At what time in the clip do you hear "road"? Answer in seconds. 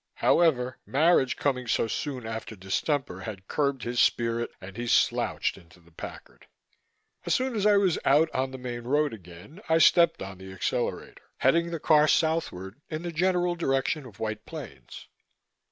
8.85-9.13